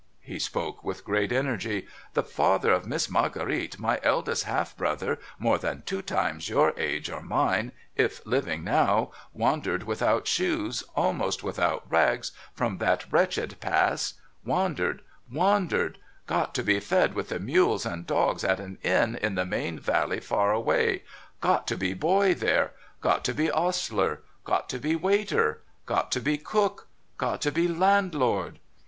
'He 0.33 0.39
spoke 0.39 0.83
with 0.83 1.05
great 1.05 1.31
energy. 1.31 1.85
'The 2.15 2.23
father 2.23 2.73
of 2.73 2.87
Miss 2.87 3.07
Marguerite, 3.07 3.77
my 3.77 3.99
eldest 4.01 4.45
half 4.45 4.75
brother, 4.75 5.19
more 5.37 5.59
than 5.59 5.83
two 5.83 6.01
times 6.01 6.49
your 6.49 6.73
age 6.75 7.11
or 7.11 7.21
mine, 7.21 7.71
if 7.95 8.19
living 8.25 8.63
now, 8.63 9.11
wandered 9.31 9.83
without 9.83 10.25
shoes, 10.27 10.83
almost 10.95 11.43
without 11.43 11.85
rags, 11.87 12.31
from 12.55 12.79
that 12.79 13.13
wretched 13.13 13.57
Pass— 13.59 14.15
wandered— 14.43 15.03
wandered— 15.39 15.99
got 16.35 16.55
to 16.55 16.63
be 16.63 16.79
fed 16.79 17.13
with 17.13 17.29
the 17.29 17.39
mules 17.39 17.85
and 17.85 18.07
dogs 18.07 18.43
at 18.43 18.59
an 18.59 18.79
Inn 18.81 19.15
in 19.21 19.35
the 19.35 19.45
main 19.45 19.77
valley 19.77 20.19
far 20.19 20.51
away— 20.51 21.03
got 21.41 21.67
to 21.67 21.77
be 21.77 21.93
Boy 21.93 22.33
there— 22.33 22.71
got 23.01 23.23
to 23.25 23.35
be 23.35 23.51
Ostler— 23.51 24.21
got 24.45 24.67
to 24.69 24.79
be 24.79 24.95
Waiter— 24.95 25.61
got 25.85 26.11
to 26.13 26.19
be 26.19 26.39
Cook— 26.39 26.87
got 27.19 27.39
to 27.41 27.51
be 27.51 27.67
Landlord. 27.67 28.57